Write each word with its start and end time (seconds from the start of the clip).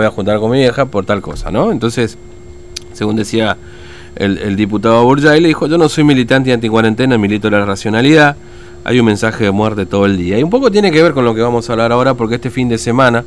voy 0.00 0.06
a 0.06 0.10
juntar 0.10 0.38
con 0.38 0.50
mi 0.50 0.58
vieja 0.58 0.86
por 0.86 1.04
tal 1.04 1.20
cosa, 1.20 1.50
¿no? 1.50 1.72
Entonces, 1.72 2.16
según 2.92 3.16
decía 3.16 3.56
el, 4.16 4.56
diputado 4.56 5.04
Burjay, 5.04 5.40
le 5.40 5.48
dijo, 5.48 5.66
yo 5.66 5.78
no 5.78 5.88
soy 5.88 6.04
militante 6.04 6.52
anti-cuarentena, 6.52 7.18
milito 7.18 7.50
la 7.50 7.64
racionalidad, 7.64 8.36
hay 8.84 8.98
un 8.98 9.06
mensaje 9.06 9.44
de 9.44 9.50
muerte 9.50 9.86
todo 9.86 10.06
el 10.06 10.16
día. 10.16 10.38
Y 10.38 10.42
un 10.42 10.50
poco 10.50 10.70
tiene 10.70 10.90
que 10.90 11.02
ver 11.02 11.12
con 11.12 11.24
lo 11.24 11.34
que 11.34 11.42
vamos 11.42 11.68
a 11.68 11.72
hablar 11.72 11.92
ahora, 11.92 12.14
porque 12.14 12.36
este 12.36 12.50
fin 12.50 12.68
de 12.68 12.78
semana 12.78 13.24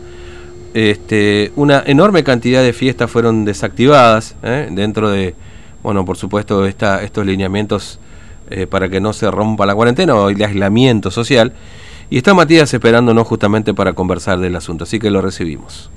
este, 0.73 1.51
una 1.55 1.83
enorme 1.86 2.23
cantidad 2.23 2.64
de 2.64 2.74
fiestas 2.74 3.10
fueron 3.10 3.46
desactivadas 3.46 4.36
¿eh? 4.42 4.68
dentro 4.71 5.12
de, 5.12 5.36
bueno, 5.84 6.04
por 6.05 6.18
supuesto, 6.18 6.66
estos 6.66 7.26
lineamientos 7.26 8.00
eh, 8.50 8.66
para 8.66 8.90
que 8.90 9.00
no 9.00 9.14
se 9.14 9.30
rompa 9.30 9.68
la 9.68 9.76
cuarentena 9.76 10.16
o 10.16 10.30
el 10.30 10.42
aislamiento 10.44 11.12
social. 11.12 11.54
Y 12.10 12.18
está 12.18 12.34
Matías 12.34 12.74
esperándonos 12.74 13.28
justamente 13.28 13.74
para 13.74 13.94
conversar 13.94 14.40
del 14.40 14.55
asunto, 14.55 14.84
así 14.84 15.00
que 15.00 15.10
lo 15.10 15.21
recibimos. 15.21 15.90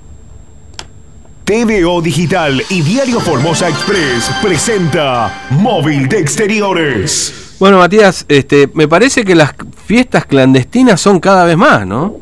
TVO 1.46 2.02
Digital 2.02 2.60
y 2.70 2.82
Diario 2.82 3.20
Formosa 3.20 3.68
Express 3.68 4.28
presenta 4.42 5.46
Móvil 5.50 6.08
de 6.08 6.18
Exteriores. 6.18 7.54
Bueno, 7.60 7.78
Matías, 7.78 8.26
este, 8.28 8.68
me 8.74 8.88
parece 8.88 9.24
que 9.24 9.36
las 9.36 9.54
fiestas 9.84 10.26
clandestinas 10.26 11.00
son 11.00 11.20
cada 11.20 11.44
vez 11.44 11.56
más, 11.56 11.86
¿no? 11.86 12.16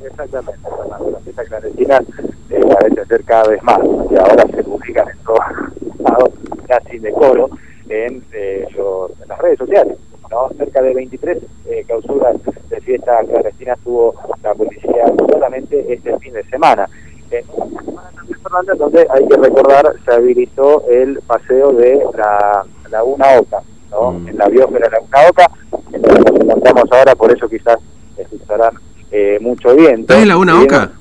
Exactamente, 0.00 0.60
las 0.88 1.22
fiestas 1.24 1.48
clandestinas 1.48 2.02
eh, 2.50 2.60
parecen 2.72 3.08
ser 3.08 3.24
cada 3.24 3.48
vez 3.48 3.60
más, 3.64 3.80
y 4.12 4.14
ahora 4.16 4.46
se 4.54 4.62
publican 4.62 5.08
en 5.08 5.18
todos 5.24 5.40
lados, 5.98 6.30
casi 6.68 7.00
de 7.00 7.10
coro, 7.10 7.50
en, 7.88 8.22
eh, 8.32 8.64
en 8.70 9.28
las 9.28 9.38
redes 9.40 9.58
sociales. 9.58 9.98
¿no? 10.30 10.50
Cerca 10.56 10.82
de 10.82 10.94
23 10.94 11.38
eh, 11.66 11.84
clausuras 11.84 12.36
de 12.70 12.80
fiestas 12.80 13.26
clandestinas 13.26 13.78
tuvo 13.82 14.14
la 14.44 14.54
policía 14.54 15.04
solamente 15.28 15.92
este 15.92 16.16
fin 16.20 16.32
de 16.32 16.44
semana. 16.44 16.88
En 17.30 17.44
una 17.54 17.82
semana 17.82 18.10
también, 18.14 18.40
Fernanda, 18.40 18.74
donde 18.74 19.06
hay 19.10 19.26
que 19.26 19.36
recordar, 19.36 19.94
se 20.04 20.14
habilitó 20.14 20.84
el 20.88 21.20
paseo 21.26 21.72
de 21.72 22.00
la 22.16 22.64
Laguna 22.90 23.26
Oca, 23.38 23.62
¿no? 23.90 24.12
Mm. 24.12 24.28
En 24.28 24.38
la 24.38 24.48
biosfera 24.48 24.86
de 24.86 24.90
la 24.90 24.98
Laguna 24.98 25.18
Oca, 25.30 25.50
en 25.92 26.02
donde 26.02 26.20
nos 26.20 26.40
encontramos 26.40 26.84
ahora, 26.92 27.14
por 27.14 27.36
eso 27.36 27.48
quizás 27.48 27.78
escucharán 28.16 28.74
eh, 29.10 29.38
mucho 29.40 29.74
viento. 29.74 30.12
¿Estás 30.12 30.22
en 30.22 30.28
Laguna 30.28 30.60
Oca? 30.60 30.92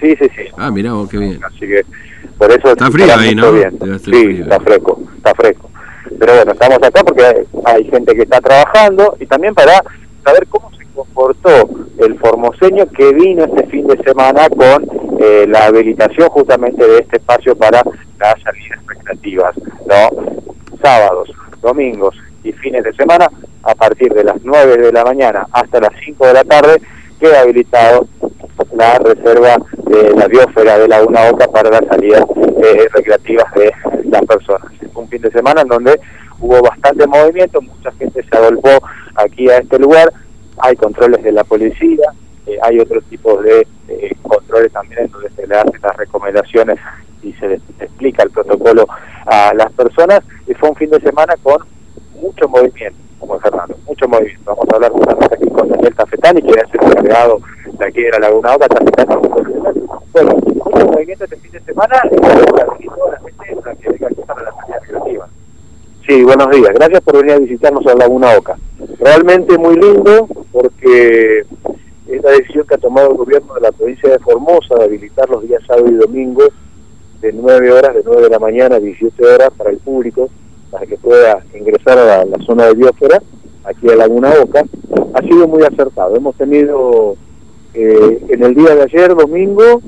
Sí, 0.00 0.16
sí, 0.16 0.26
sí. 0.36 0.42
Ah, 0.56 0.70
mira 0.70 0.92
vos, 0.92 1.08
qué 1.08 1.18
bien. 1.18 1.40
Así 1.44 1.60
que, 1.60 1.84
por 2.38 2.50
eso... 2.50 2.72
Está 2.72 2.90
frío 2.90 3.06
ahí, 3.14 3.34
¿no? 3.34 3.52
Sí, 3.98 4.40
está 4.40 4.60
fresco, 4.60 5.00
está 5.16 5.34
fresco. 5.34 5.70
Pero 6.18 6.34
bueno, 6.34 6.52
estamos 6.52 6.78
acá 6.82 7.04
porque 7.04 7.46
hay 7.64 7.84
gente 7.84 8.14
que 8.14 8.22
está 8.22 8.40
trabajando 8.40 9.16
y 9.20 9.26
también 9.26 9.54
para 9.54 9.82
saber 10.24 10.46
cómo 10.48 10.70
se 10.76 10.79
comportó 11.00 11.70
el 11.98 12.18
formoseño 12.18 12.86
que 12.86 13.12
vino 13.12 13.44
este 13.44 13.66
fin 13.68 13.86
de 13.86 13.96
semana 14.02 14.48
con 14.50 14.86
eh, 15.18 15.46
la 15.48 15.66
habilitación 15.66 16.28
justamente 16.28 16.86
de 16.86 16.98
este 16.98 17.16
espacio 17.16 17.56
para 17.56 17.82
las 18.18 18.34
salidas 18.42 18.80
recreativas, 18.86 19.54
¿no? 19.86 20.76
Sábados, 20.82 21.30
domingos 21.62 22.14
y 22.44 22.52
fines 22.52 22.84
de 22.84 22.92
semana, 22.92 23.30
a 23.62 23.74
partir 23.74 24.12
de 24.12 24.24
las 24.24 24.36
9 24.42 24.76
de 24.76 24.92
la 24.92 25.04
mañana 25.04 25.46
hasta 25.52 25.80
las 25.80 25.92
5 26.04 26.26
de 26.26 26.34
la 26.34 26.44
tarde, 26.44 26.82
queda 27.18 27.40
habilitado 27.40 28.06
la 28.74 28.98
reserva 28.98 29.56
de 29.86 30.14
la 30.14 30.26
biosfera 30.28 30.78
de 30.78 30.88
Laguna 30.88 31.30
Oca 31.30 31.48
para 31.48 31.70
las 31.70 31.86
salidas 31.86 32.24
eh, 32.62 32.88
recreativas 32.92 33.52
de 33.54 33.72
las 34.04 34.22
personas. 34.26 34.70
Un 34.94 35.08
fin 35.08 35.22
de 35.22 35.30
semana 35.30 35.62
en 35.62 35.68
donde 35.68 35.98
hubo 36.40 36.60
bastante 36.60 37.06
movimiento, 37.06 37.60
mucha 37.62 37.90
gente 37.92 38.22
se 38.22 38.36
agolpó 38.36 38.70
aquí 39.16 39.48
a 39.48 39.58
este 39.58 39.78
lugar, 39.78 40.12
hay 40.62 40.76
controles 40.76 41.22
de 41.22 41.32
la 41.32 41.44
policía, 41.44 42.12
eh, 42.46 42.58
hay 42.62 42.78
otros 42.80 43.04
tipos 43.04 43.42
de 43.42 43.66
eh, 43.88 44.16
controles 44.22 44.72
también 44.72 45.02
en 45.02 45.10
donde 45.10 45.30
se 45.30 45.46
le 45.46 45.54
hacen 45.54 45.80
las 45.82 45.96
recomendaciones 45.96 46.78
y 47.22 47.32
se 47.34 47.48
les 47.48 47.60
explica 47.78 48.22
el 48.22 48.30
protocolo 48.30 48.86
a 49.26 49.52
las 49.54 49.72
personas. 49.72 50.20
Y 50.46 50.54
fue 50.54 50.70
un 50.70 50.76
fin 50.76 50.90
de 50.90 51.00
semana 51.00 51.34
con 51.42 51.58
mucho 52.20 52.48
movimiento, 52.48 52.98
como 53.18 53.38
Fernando, 53.38 53.76
mucho 53.86 54.08
movimiento. 54.08 54.42
Vamos 54.44 54.64
a 54.70 54.76
hablar 54.76 54.92
justamente 54.92 55.34
aquí 55.34 55.48
con 55.50 55.68
Daniel 55.68 55.94
Tafetani, 55.94 56.42
que 56.42 56.50
es 56.50 56.64
el 56.72 56.88
encargado 56.88 57.40
de 57.78 57.86
aquí 57.86 58.02
de 58.02 58.10
la 58.10 58.18
Laguna 58.18 58.54
Oca, 58.54 58.68
Tafetani. 58.68 59.28
Bueno, 60.12 60.32
mucho 60.34 60.86
movimiento 60.86 61.24
este 61.24 61.36
fin 61.36 61.52
de 61.52 61.60
semana 61.60 62.02
y 62.10 62.16
la 62.16 62.28
gente 62.30 62.52
para 62.52 63.74
que 63.76 64.24
para 64.26 64.42
la 64.42 64.52
salida 64.52 64.80
creativa. 64.86 65.28
Sí, 66.06 66.24
buenos 66.24 66.50
días. 66.50 66.70
Gracias 66.74 67.00
por 67.02 67.18
venir 67.18 67.32
a 67.32 67.38
visitarnos 67.38 67.86
a 67.86 67.94
Laguna 67.94 68.36
Oca. 68.36 68.56
Realmente 68.98 69.56
muy 69.56 69.76
lindo 69.76 70.28
porque 70.60 71.44
es 72.08 72.22
la 72.22 72.30
decisión 72.32 72.66
que 72.66 72.74
ha 72.74 72.78
tomado 72.78 73.10
el 73.10 73.16
gobierno 73.16 73.54
de 73.54 73.60
la 73.62 73.72
provincia 73.72 74.10
de 74.10 74.18
Formosa 74.18 74.74
de 74.76 74.84
habilitar 74.84 75.28
los 75.30 75.42
días 75.42 75.62
sábado 75.66 75.90
y 75.90 75.94
domingo 75.94 76.42
de 77.22 77.32
9 77.32 77.72
horas, 77.72 77.94
de 77.94 78.02
9 78.04 78.22
de 78.22 78.28
la 78.30 78.38
mañana 78.38 78.76
a 78.76 78.80
17 78.80 79.26
horas 79.26 79.50
para 79.56 79.70
el 79.70 79.78
público, 79.78 80.28
para 80.70 80.86
que 80.86 80.96
pueda 80.96 81.42
ingresar 81.58 81.98
a 81.98 82.24
la, 82.24 82.38
zona 82.44 82.66
de 82.66 82.74
biosfera, 82.74 83.22
aquí 83.64 83.88
a 83.88 83.96
Laguna 83.96 84.32
Oca, 84.42 84.64
ha 85.14 85.22
sido 85.22 85.48
muy 85.48 85.62
acertado. 85.62 86.16
Hemos 86.16 86.36
tenido 86.36 87.16
eh, 87.74 88.26
en 88.28 88.42
el 88.42 88.54
día 88.54 88.74
de 88.74 88.82
ayer, 88.82 89.14
domingo, 89.14 89.80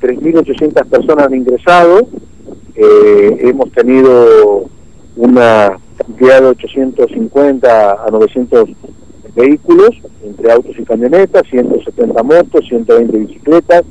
3.800 0.00 0.86
personas 0.86 1.26
han 1.26 1.34
ingresado, 1.34 2.00
eh, 2.74 3.36
hemos 3.40 3.70
tenido 3.72 4.64
una 5.16 5.78
cantidad 5.98 6.40
de 6.40 6.48
850 6.48 7.92
a 7.92 8.10
900 8.10 8.70
vehículos, 9.34 9.90
entre 10.24 10.52
autos 10.52 10.78
y 10.78 10.84
camionetas, 10.84 11.42
170 11.50 12.22
motos, 12.22 12.66
120 12.68 13.18
bicicletas. 13.18 13.84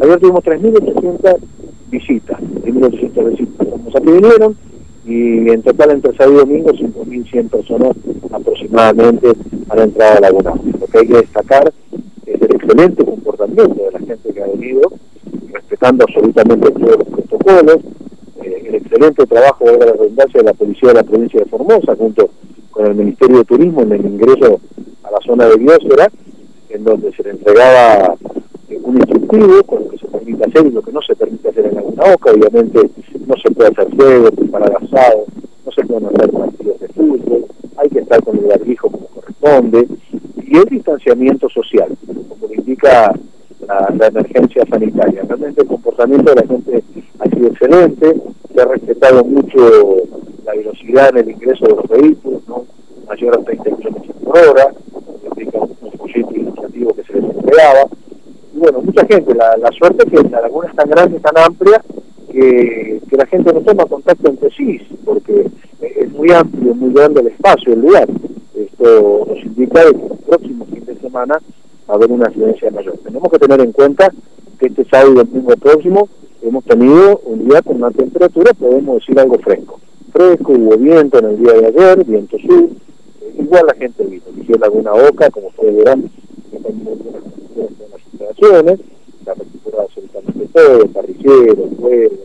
Ayer 0.00 0.18
tuvimos 0.18 0.44
3.800 0.44 1.36
visitas, 1.90 2.40
3.800 2.40 3.30
visitas. 3.30 3.66
Como 3.68 3.90
se 3.90 4.00
vinieron 4.00 4.56
y 5.04 5.50
en 5.50 5.62
total 5.62 5.90
entre 5.90 6.16
sábado 6.16 6.34
y 6.34 6.38
domingo 6.38 6.70
5.100 6.70 7.50
personas 7.50 7.96
aproximadamente 8.30 9.32
han 9.68 9.78
entrado 9.80 10.18
a 10.18 10.20
Laguna. 10.20 10.52
Lo 10.80 10.86
que 10.86 10.98
hay 10.98 11.06
que 11.06 11.16
destacar 11.16 11.72
es 12.26 12.40
el 12.40 12.54
excelente 12.54 13.04
comportamiento 13.04 13.84
de 13.84 13.90
la 13.92 13.98
gente 13.98 14.32
que 14.32 14.42
ha 14.42 14.46
venido, 14.46 14.92
respetando 15.52 16.04
absolutamente 16.04 16.70
todos 16.70 16.98
los 16.98 17.08
protocolos, 17.08 17.78
eh, 18.42 18.64
el 18.68 18.74
excelente 18.76 19.26
trabajo 19.26 19.64
de 19.64 19.78
la 19.78 19.92
redundancia 19.92 20.40
de 20.40 20.44
la 20.44 20.54
policía 20.54 20.88
de 20.90 20.94
la 20.94 21.02
provincia 21.02 21.40
de 21.40 21.46
Formosa, 21.46 21.96
junto 21.96 22.30
con 22.70 22.86
el 22.86 22.94
Ministerio 22.94 23.38
de 23.38 23.44
Turismo 23.44 23.82
en 23.82 23.92
el 23.92 24.06
ingreso 24.06 24.44
a 24.44 24.48
la 24.50 24.58
zona 25.22 25.46
de 25.46 25.56
biosfera, 25.56 26.08
en 26.70 26.84
donde 26.84 27.12
se 27.12 27.22
le 27.22 27.30
entregaba 27.30 28.14
eh, 28.68 28.78
un 28.82 28.96
instructivo 28.96 29.62
con 29.64 29.84
lo 29.84 29.90
que 29.90 29.98
se 29.98 30.06
permite 30.06 30.44
hacer 30.44 30.66
y 30.66 30.70
lo 30.70 30.82
que 30.82 30.92
no 30.92 31.02
se 31.02 31.14
permite 31.14 31.48
hacer 31.48 31.66
en 31.66 31.74
Laguna 31.74 32.02
Oca. 32.14 32.32
Obviamente 32.32 32.80
no 33.26 33.34
se 33.36 33.50
puede 33.50 33.70
hacer 33.70 33.94
fuego, 33.94 34.30
preparar 34.30 34.76
asado, 34.82 35.24
no 35.64 35.72
se 35.72 35.84
pueden 35.84 36.06
hacer 36.06 36.30
partidos 36.30 36.80
de 36.80 36.88
fútbol, 36.88 37.46
hay 37.76 37.88
que 37.88 38.00
estar 38.00 38.22
con 38.22 38.38
el 38.38 38.44
barbijo 38.44 38.90
como 38.90 39.06
corresponde, 39.06 39.88
y 40.52 40.56
el 40.58 40.64
distanciamiento 40.64 41.48
social, 41.48 41.88
como 42.06 42.46
lo 42.46 42.54
indica 42.54 43.14
la, 43.66 44.06
emergencia 44.06 44.64
sanitaria. 44.68 45.22
Realmente 45.26 45.62
el 45.62 45.68
comportamiento 45.68 46.34
de 46.34 46.40
la 46.40 46.46
gente 46.46 46.84
ha 47.18 47.24
sido 47.30 47.46
excelente, 47.48 48.16
se 48.54 48.60
ha 48.60 48.64
respetado 48.66 49.24
mucho 49.24 50.02
la 50.44 50.52
velocidad 50.52 51.10
en 51.10 51.18
el 51.18 51.30
ingreso 51.30 51.64
de 51.64 51.76
los 51.76 51.88
vehículos, 51.88 52.42
¿no? 52.48 52.64
mayor 53.08 53.38
a 53.38 53.44
30 53.44 53.64
kilómetros 53.76 54.16
por 54.24 54.38
hora, 54.38 54.72
folleto 56.22 56.40
ilustrativo 56.40 56.94
que 56.94 57.04
se 57.04 57.12
les. 57.14 57.22
Y 58.54 58.58
bueno, 58.58 58.82
mucha 58.82 59.06
gente, 59.06 59.34
la, 59.34 59.56
la 59.56 59.70
suerte 59.72 60.04
es 60.04 60.10
que 60.10 60.28
la 60.28 60.40
laguna 60.40 60.68
es 60.68 60.76
tan 60.76 60.88
grande, 60.88 61.20
tan 61.20 61.38
amplia, 61.38 61.82
que, 62.30 63.00
que 63.08 63.16
la 63.16 63.26
gente 63.26 63.52
no 63.52 63.60
toma 63.60 63.86
contacto 63.86 64.28
entre 64.28 64.50
sí, 64.50 64.80
porque 65.04 65.46
es 65.80 66.12
muy 66.12 66.30
amplio, 66.32 66.74
muy 66.74 66.92
grande 66.92 67.20
el 67.20 67.28
espacio, 67.28 67.72
el 67.72 67.80
lugar. 67.80 68.08
Esto 68.54 69.26
nos 69.28 69.44
indica 69.44 69.82
que 69.82 69.88
el 69.88 70.18
próximo 70.26 70.66
fin 70.66 70.84
de 70.84 70.96
semana 70.96 71.34
va 71.88 71.94
a 71.94 71.96
haber 71.96 72.10
una 72.10 72.26
afluencia 72.26 72.70
mayor. 72.70 72.98
Tenemos 73.04 73.30
que 73.30 73.38
tener 73.38 73.60
en 73.60 73.72
cuenta 73.72 74.12
que 74.58 74.66
este 74.66 74.84
sábado 74.84 75.12
y 75.12 75.16
domingo 75.16 75.56
próximo 75.56 76.08
hemos 76.42 76.64
tenido 76.64 77.20
un 77.24 77.48
día 77.48 77.62
con 77.62 77.76
una 77.76 77.90
temperatura, 77.90 78.52
podemos 78.54 78.96
decir 78.96 79.18
algo 79.18 79.38
fresco 79.38 79.78
fresco, 80.12 80.52
hubo 80.52 80.76
viento 80.76 81.18
en 81.18 81.24
el 81.24 81.38
día 81.38 81.52
de 81.54 81.66
ayer, 81.66 82.04
viento 82.04 82.38
sur, 82.38 82.68
igual 83.38 83.66
la 83.66 83.74
gente 83.74 84.04
vino, 84.04 84.22
eligió 84.34 84.56
Laguna 84.56 84.92
Oca, 84.92 85.30
como 85.30 85.48
ustedes 85.48 85.76
verán, 85.76 86.10
las 86.52 88.00
instalaciones, 88.12 88.80
la 89.26 89.34
recuperó 89.34 89.80
absolutamente 89.82 90.46
todo, 90.52 90.86
parrilleros, 90.88 91.70
juegos, 91.80 92.18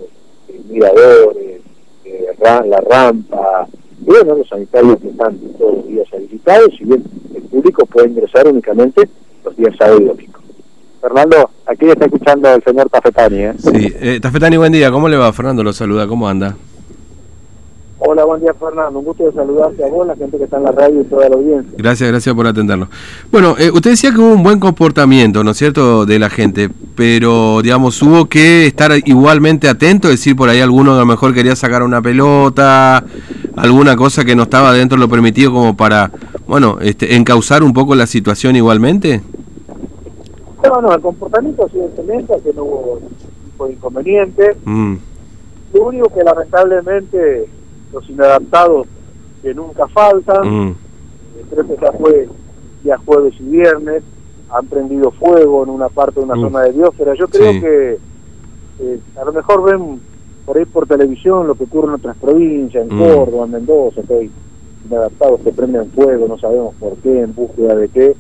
eh, 0.50 0.62
miradores, 0.70 1.62
eh, 2.06 2.28
la 2.40 2.82
rampa, 2.90 3.68
y 4.02 4.06
bueno, 4.06 4.36
los 4.36 4.48
sanitarios 4.48 5.00
que 5.00 5.10
están 5.10 5.38
todos 5.58 5.78
los 5.78 5.88
días 5.88 6.08
habilitados, 6.14 6.70
si 6.78 6.86
bien 6.86 7.04
el 7.36 7.44
público 7.44 7.86
puede 7.86 8.10
ingresar 8.10 8.48
únicamente 8.48 9.10
los 9.44 9.56
días 9.56 9.76
sábado 9.78 10.02
y 10.02 10.06
domingo. 10.06 10.40
Fernando, 11.02 11.50
aquí 11.66 11.86
está 11.86 12.06
escuchando 12.06 12.54
el 12.54 12.64
señor 12.64 12.90
Tafetani. 12.90 13.38
¿eh? 13.38 13.54
Sí, 13.58 14.20
Tafetani, 14.20 14.58
buen 14.58 14.72
día. 14.72 14.92
¿Cómo 14.92 15.08
le 15.08 15.16
va? 15.16 15.32
Fernando 15.32 15.64
lo 15.64 15.72
saluda. 15.72 16.08
¿Cómo 16.08 16.28
anda? 16.28 16.58
Hola, 18.10 18.24
buen 18.24 18.40
día 18.40 18.54
Fernando, 18.54 19.00
un 19.00 19.04
gusto 19.04 19.26
de 19.26 19.34
saludarte 19.34 19.84
a 19.84 19.90
vos, 19.90 20.08
la 20.08 20.16
gente 20.16 20.38
que 20.38 20.46
está 20.46 20.56
en 20.56 20.64
la 20.64 20.72
radio 20.72 21.02
y 21.02 21.04
toda 21.04 21.28
la 21.28 21.36
audiencia. 21.36 21.74
Gracias, 21.78 22.10
gracias 22.10 22.34
por 22.34 22.48
atendernos. 22.48 22.88
Bueno, 23.34 23.56
eh, 23.60 23.70
usted 23.70 23.90
decía 23.90 24.12
que 24.12 24.20
hubo 24.20 24.32
un 24.32 24.44
buen 24.44 24.62
comportamiento, 24.62 25.44
¿no 25.44 25.52
es 25.52 25.58
cierto?, 25.58 26.06
de 26.06 26.18
la 26.18 26.30
gente, 26.30 26.70
pero, 26.96 27.62
digamos, 27.62 28.02
hubo 28.02 28.28
que 28.28 28.66
estar 28.66 28.94
igualmente 29.04 29.68
atento, 29.68 30.08
es 30.08 30.14
decir, 30.14 30.38
por 30.38 30.48
ahí 30.48 30.62
alguno 30.62 30.94
a 30.94 30.98
lo 30.98 31.06
mejor 31.06 31.34
quería 31.34 31.54
sacar 31.58 31.84
una 31.84 32.02
pelota, 32.02 33.04
alguna 33.58 33.98
cosa 33.98 34.24
que 34.24 34.38
no 34.38 34.44
estaba 34.44 34.72
dentro 34.72 34.98
de 34.98 35.02
lo 35.02 35.10
permitido 35.10 35.52
como 35.52 35.76
para, 35.76 36.10
bueno, 36.48 36.78
este, 36.80 37.14
encauzar 37.14 37.62
un 37.62 37.74
poco 37.74 37.94
la 37.94 38.08
situación 38.08 38.56
igualmente. 38.56 39.22
No, 40.64 40.82
no, 40.82 40.94
el 40.94 41.02
comportamiento 41.02 41.66
ha 41.66 41.70
sido 41.70 41.88
excelente, 41.88 42.34
que 42.42 42.54
no 42.54 42.64
hubo 42.64 43.00
ningún 43.02 43.18
tipo 43.52 43.68
de 43.68 43.74
inconveniente. 43.74 44.56
Mm, 44.64 44.96
Lo 45.74 45.84
único 45.88 46.08
que 46.08 46.24
lamentablemente 46.24 47.50
los 47.94 48.10
inadaptados 48.10 48.88
que 49.42 49.54
nunca 49.54 49.88
faltan, 49.88 50.68
mm, 50.70 50.76
creo 51.52 51.68
que 51.68 51.78
ya 51.82 51.92
fue 51.94 52.28
día 52.84 52.98
jueves 53.06 53.34
y 53.40 53.44
viernes, 53.44 54.04
han 54.50 54.66
prendido 54.68 55.12
fuego 55.12 55.64
en 55.64 55.70
una 55.70 55.90
parte 55.90 56.20
de 56.20 56.26
una 56.26 56.36
Mm. 56.36 56.42
zona 56.42 56.62
de 56.64 56.72
biosfera. 56.72 57.14
Yo 57.16 57.28
creo 57.28 57.52
Sí. 57.54 57.60
que 57.62 57.98
eh, 58.80 59.00
a 59.20 59.26
lo 59.26 59.34
mejor 59.34 59.64
ven 59.64 60.00
por 60.46 60.56
ahí 60.58 60.66
por 60.66 60.86
televisión 60.88 61.48
lo 61.48 61.56
que 61.56 61.64
ocurre 61.64 61.88
en 61.88 61.94
otras 61.96 62.16
provincias, 62.18 62.88
en 62.88 62.96
Mm. 62.96 63.00
Córdoba, 63.00 63.46
en 63.46 63.52
Mendoza, 63.52 64.02
que 64.08 64.14
hay 64.14 64.32
inadaptados 64.88 65.40
que 65.42 65.52
prenden 65.52 65.90
fuego, 65.92 66.28
no 66.28 66.38
sabemos 66.38 66.76
por 66.76 66.96
qué, 66.98 67.22
en 67.22 67.34
búsqueda 67.34 67.76
de 67.76 67.90
qué, 67.90 68.16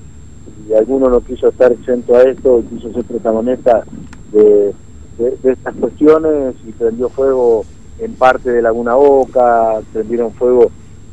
y 0.67 0.73
alguno 0.73 1.09
no 1.09 1.21
quiso 1.21 1.47
estar 1.49 1.71
exento 1.71 2.15
a 2.15 2.23
esto, 2.23 2.59
y 2.59 2.75
quiso 2.75 2.91
ser 2.91 3.03
protagonista 3.05 3.83
de, 4.31 4.73
de- 5.19 5.37
de 5.43 5.51
estas 5.51 5.75
cuestiones 5.75 6.55
y 6.67 6.71
prendió 6.71 7.09
fuego 7.09 7.63
en 7.99 8.13
parte 8.15 8.51
de 8.51 8.61
Laguna 8.61 8.95
Oca, 8.97 9.79
prendieron 9.93 10.31
fuego 10.33 10.71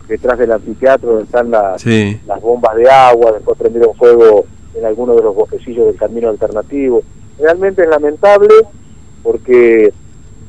detrás 0.09 0.39
del 0.39 0.53
anfiteatro 0.53 1.11
donde 1.11 1.25
están 1.25 1.51
sí, 1.79 2.21
las 2.27 2.41
bombas 2.41 2.77
de 2.77 2.89
agua, 2.91 3.33
después 3.33 3.57
prendieron 3.59 3.95
fuego 3.95 4.45
en 4.75 4.85
algunos 4.85 5.17
de 5.17 5.23
los 5.23 5.35
bosquecillos 5.35 5.87
del 5.87 5.97
camino 5.97 6.29
alternativo. 6.29 7.03
Realmente 7.39 7.83
es 7.83 7.89
lamentable 7.89 8.55
porque 9.23 9.93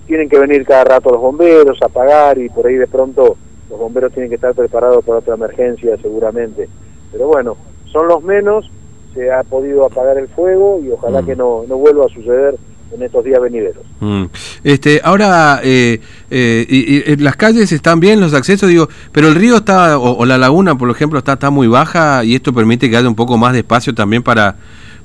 tienen 0.08 0.30
que 0.30 0.40
venir 0.40 0.66
cada 0.66 0.84
rato 0.84 1.10
los 1.10 1.22
bomberos 1.22 1.78
a 1.82 1.86
apagar 1.86 2.38
y 2.38 2.50
por 2.50 2.68
ahí 2.68 2.76
de 2.76 2.88
pronto 2.88 3.38
los 3.70 3.80
bomberos 3.80 4.12
tienen 4.14 4.30
que 4.30 4.36
estar 4.36 4.54
preparados 4.54 5.04
para 5.06 5.20
otra 5.20 5.36
emergencia 5.36 5.98
seguramente. 6.02 6.68
Pero 7.12 7.28
bueno, 7.28 7.56
son 7.92 8.08
los 8.08 8.22
menos, 8.24 8.70
se 9.14 9.32
ha 9.32 9.44
podido 9.44 9.86
apagar 9.86 10.18
el 10.18 10.28
fuego 10.28 10.80
y 10.84 10.92
ojalá 10.92 11.22
Mm. 11.22 11.26
que 11.26 11.36
no, 11.38 11.64
no 11.68 11.78
vuelva 11.78 12.06
a 12.06 12.10
suceder 12.10 12.56
en 12.94 13.02
estos 13.04 13.24
días 13.24 13.42
venideros. 13.42 13.84
mm. 14.00 14.24
Este, 14.64 15.02
ahora, 15.04 15.60
eh, 15.64 16.00
eh, 16.30 16.66
y, 16.70 16.96
y, 16.96 17.04
eh, 17.06 17.18
las 17.20 17.36
calles 17.36 17.72
están 17.72 18.00
bien, 18.00 18.20
los 18.20 18.34
accesos, 18.34 18.70
digo, 18.70 18.88
pero 19.12 19.28
el 19.28 19.36
río 19.36 19.58
está, 19.58 19.98
o, 19.98 20.18
o 20.18 20.26
la 20.26 20.38
laguna, 20.38 20.78
por 20.78 20.90
ejemplo, 20.90 21.20
está, 21.20 21.34
está 21.34 21.50
muy 21.50 21.68
baja 21.68 22.24
y 22.24 22.36
esto 22.36 22.54
permite 22.54 22.90
que 22.90 22.98
haya 22.98 23.08
un 23.08 23.16
poco 23.16 23.38
más 23.38 23.54
de 23.54 23.60
espacio 23.60 23.94
también 23.94 24.24
para, 24.24 24.56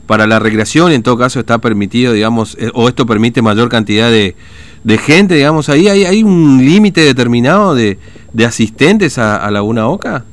para 0.06 0.26
la 0.26 0.38
recreación, 0.38 0.92
en 0.92 1.02
todo 1.02 1.16
caso 1.16 1.40
está 1.40 1.58
permitido, 1.58 2.12
digamos, 2.12 2.56
eh, 2.58 2.70
o 2.74 2.88
esto 2.88 3.06
permite 3.06 3.42
mayor 3.42 3.68
cantidad 3.68 4.10
de, 4.10 4.34
de 4.84 4.98
gente, 4.98 5.34
digamos, 5.34 5.68
ahí 5.68 5.88
hay, 5.88 6.04
hay 6.04 6.22
un 6.22 6.58
límite 6.64 7.00
determinado 7.00 7.74
de, 7.74 7.98
de 8.32 8.44
asistentes 8.44 9.18
a, 9.18 9.36
a 9.36 9.50
Laguna 9.50 9.88
Oca. 9.88 10.24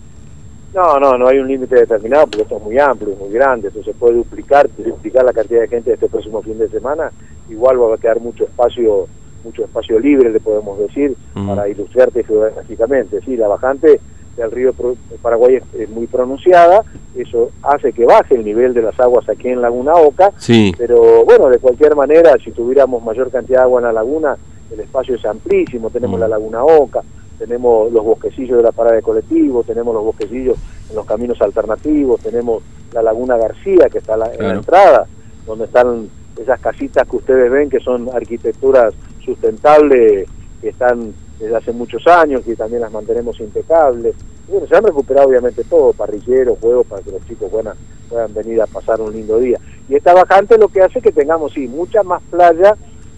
No, 0.74 1.00
no, 1.00 1.18
no 1.18 1.28
hay 1.28 1.40
un 1.40 1.48
límite 1.48 1.76
determinado 1.76 2.28
porque 2.28 2.44
esto 2.44 2.58
es 2.58 2.64
muy 2.64 2.78
amplio, 2.78 3.12
es 3.14 3.20
muy 3.20 3.32
grande, 3.32 3.70
esto 3.70 3.84
se 3.84 3.94
puede 3.94 4.16
duplicar, 4.16 4.70
duplicar 4.78 5.26
la 5.26 5.34
cantidad 5.34 5.62
de 5.62 5.68
gente 5.68 5.94
este 5.94 6.08
próximo 6.08 6.42
fin 6.44 6.60
de 6.60 6.70
semana, 6.70 7.12
igual 7.50 7.82
va 7.82 7.96
a 7.96 7.98
quedar 7.98 8.20
mucho 8.20 8.44
espacio, 8.46 9.08
mucho 9.44 9.64
espacio 9.64 10.00
libre, 10.00 10.32
le 10.32 10.40
podemos 10.40 10.78
decir, 10.80 11.16
Mm. 11.36 11.48
para 11.50 11.70
ilustrarte 11.70 12.24
geográficamente. 12.24 13.22
Sí, 13.22 13.38
la 13.38 13.48
bajante 13.48 14.00
del 14.36 14.52
río 14.52 14.74
Pro- 14.74 14.96
Paraguay 15.22 15.56
es, 15.56 15.64
es 15.80 15.90
muy 15.90 16.06
pronunciada, 16.08 16.84
eso 17.16 17.50
hace 17.64 17.92
que 17.94 18.06
baje 18.06 18.36
el 18.36 18.46
nivel 18.46 18.74
de 18.74 18.84
las 18.84 19.00
aguas 19.00 19.28
aquí 19.30 19.48
en 19.48 19.62
Laguna 19.62 19.94
Oca, 19.96 20.32
Sí, 20.38 20.72
pero 20.78 21.24
bueno, 21.26 21.50
de 21.50 21.58
cualquier 21.58 21.96
manera, 21.96 22.36
si 22.44 22.52
tuviéramos 22.52 23.04
mayor 23.04 23.32
cantidad 23.32 23.60
de 23.60 23.64
agua 23.64 23.80
en 23.80 23.86
la 23.86 23.94
laguna, 23.94 24.38
el 24.72 24.80
espacio 24.82 25.16
es 25.16 25.26
amplísimo, 25.26 25.90
tenemos 25.90 26.18
Mm. 26.18 26.22
la 26.22 26.28
laguna 26.28 26.64
Oca, 26.64 27.02
tenemos 27.40 27.92
los 27.92 28.04
bosquecillos 28.04 28.58
de 28.58 28.64
la 28.64 28.72
parada 28.72 28.96
de 28.98 29.02
colectivo, 29.02 29.64
tenemos 29.64 29.94
los 29.96 30.04
bosquecillos 30.04 30.58
en 30.90 30.96
los 30.96 31.06
caminos 31.06 31.42
alternativos, 31.42 32.20
tenemos 32.22 32.62
la 32.94 33.02
laguna 33.02 33.38
García 33.38 33.90
que 33.92 33.98
está 34.00 34.18
la- 34.18 34.34
en 34.34 34.48
la 34.48 34.54
entrada, 34.56 35.08
donde 35.48 35.66
están 35.66 36.10
esas 36.40 36.60
casitas 36.60 37.08
que 37.08 37.18
ustedes 37.18 37.52
ven 37.52 37.70
que 37.70 37.80
son 37.80 38.10
arquitecturas 38.14 38.94
sustentables, 39.24 40.28
que 40.62 40.70
están 40.70 41.14
desde 41.40 41.56
hace 41.56 41.72
muchos 41.72 42.06
años, 42.08 42.42
que 42.42 42.56
también 42.56 42.82
las 42.82 42.92
mantenemos 42.92 43.40
impecables. 43.40 44.16
Bueno, 44.48 44.66
se 44.68 44.76
han 44.76 44.84
recuperado 44.84 45.28
obviamente 45.28 45.64
todo, 45.64 45.94
parrilleros, 45.94 46.58
juegos 46.60 46.88
para 46.88 47.02
que 47.02 47.12
los 47.12 47.26
chicos 47.28 47.50
puedan, 47.52 47.76
puedan 48.10 48.34
venir 48.34 48.62
a 48.62 48.68
pasar 48.68 49.02
un 49.02 49.14
lindo 49.14 49.38
día. 49.40 49.60
Y 49.90 49.96
esta 49.96 50.14
bajante 50.14 50.58
lo 50.58 50.70
que 50.70 50.82
hace 50.82 51.02
que 51.02 51.12
tengamos, 51.12 51.54
sí, 51.54 51.68
mucha 51.68 52.04
más 52.04 52.22
playa 52.30 52.76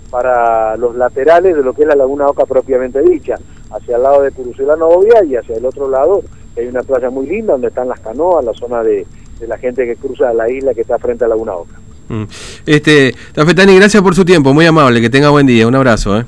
para 0.09 0.75
los 0.77 0.95
laterales 0.95 1.55
de 1.55 1.61
lo 1.61 1.73
que 1.73 1.83
es 1.83 1.87
la 1.87 1.95
Laguna 1.95 2.27
Oca 2.27 2.45
propiamente 2.45 3.01
dicha, 3.01 3.35
hacia 3.69 3.97
el 3.97 4.03
lado 4.03 4.23
de 4.23 4.31
Curuzú 4.31 4.63
y 4.63 4.65
la 4.65 4.75
Novia 4.75 5.23
y 5.23 5.35
hacia 5.35 5.55
el 5.55 5.65
otro 5.65 5.87
lado, 5.87 6.23
hay 6.57 6.67
una 6.67 6.81
playa 6.81 7.09
muy 7.11 7.27
linda 7.27 7.53
donde 7.53 7.67
están 7.67 7.87
las 7.87 7.99
canoas, 7.99 8.43
la 8.43 8.53
zona 8.53 8.83
de, 8.83 9.05
de 9.39 9.47
la 9.47 9.57
gente 9.57 9.85
que 9.85 9.95
cruza 9.95 10.33
la 10.33 10.49
isla 10.49 10.73
que 10.73 10.81
está 10.81 10.97
frente 10.97 11.25
a 11.25 11.27
Laguna 11.27 11.53
Oca. 11.55 11.75
Mm. 12.09 12.23
Este, 12.65 13.15
Tafetani, 13.33 13.75
gracias 13.77 14.03
por 14.03 14.15
su 14.15 14.25
tiempo, 14.25 14.53
muy 14.53 14.65
amable, 14.65 14.99
que 14.99 15.09
tenga 15.09 15.29
buen 15.29 15.45
día, 15.45 15.67
un 15.67 15.75
abrazo. 15.75 16.19
¿eh? 16.19 16.25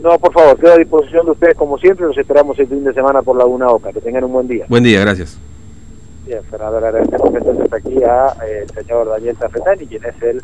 No, 0.00 0.18
por 0.18 0.32
favor, 0.32 0.58
quedo 0.58 0.74
a 0.74 0.76
disposición 0.76 1.24
de 1.24 1.32
ustedes 1.32 1.56
como 1.56 1.78
siempre, 1.78 2.06
los 2.06 2.16
esperamos 2.16 2.58
el 2.58 2.68
fin 2.68 2.84
de 2.84 2.92
semana 2.92 3.22
por 3.22 3.36
Laguna 3.36 3.68
Oca, 3.68 3.92
que 3.92 4.00
tengan 4.00 4.24
un 4.24 4.32
buen 4.32 4.46
día. 4.46 4.66
Buen 4.68 4.84
día, 4.84 5.00
gracias. 5.00 5.38
Bien, 6.26 6.42
Fernando, 6.50 6.76
agradecemos 6.78 7.34
entonces 7.34 7.72
aquí 7.72 8.02
a 8.04 8.36
eh, 8.46 8.66
el 8.68 8.70
señor 8.74 9.08
Daniel 9.08 9.36
Tafetani, 9.36 9.86
quien 9.86 10.04
es 10.04 10.22
el 10.22 10.40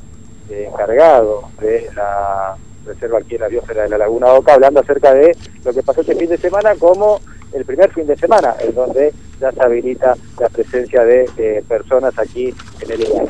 eh, 0.51 0.69
encargado 0.73 1.43
de 1.61 1.89
la 1.95 2.57
reserva 2.87 3.19
aquí 3.19 3.35
en 3.35 3.43
la 3.43 3.49
biosfera 3.49 3.83
de 3.83 3.89
la 3.91 3.99
Laguna 3.99 4.33
Oca, 4.33 4.55
hablando 4.55 4.81
acerca 4.81 5.13
de 5.13 5.37
lo 5.65 5.73
que 5.73 5.83
pasó 5.83 6.01
este 6.01 6.15
fin 6.15 6.29
de 6.29 6.39
semana 6.39 6.75
como 6.77 7.21
el 7.53 7.65
primer 7.65 7.91
fin 7.93 8.07
de 8.07 8.17
semana, 8.17 8.55
en 8.61 8.75
donde 8.75 9.13
ya 9.41 9.53
se 9.53 9.61
habilita 9.61 10.15
la 10.41 10.49
presencia 10.49 11.05
de 11.05 11.29
eh, 11.37 11.65
personas 11.69 12.19
aquí 12.19 12.55
en 12.81 12.91
el 12.91 13.01
lugar. 13.01 13.27